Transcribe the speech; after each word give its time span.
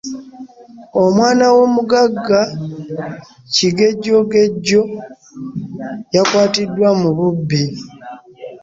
Omwana 1.01 1.45
w'omugagga 1.55 2.41
Kigejjogenjo 3.53 4.81
yakwatiddwa 6.15 6.89
mu 7.01 7.09
bubbi. 7.17 7.63